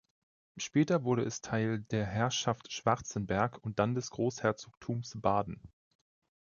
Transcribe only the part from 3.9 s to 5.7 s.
des Großherzogtums Baden.